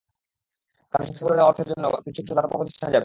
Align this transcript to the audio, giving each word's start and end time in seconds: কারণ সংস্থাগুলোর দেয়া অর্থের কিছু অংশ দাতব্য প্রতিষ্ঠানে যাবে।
কারণ 0.93 1.05
সংস্থাগুলোর 1.07 1.37
দেয়া 1.37 1.47
অর্থের 1.49 1.65
কিছু 2.07 2.19
অংশ 2.21 2.31
দাতব্য 2.37 2.55
প্রতিষ্ঠানে 2.57 2.87
যাবে। 2.87 2.99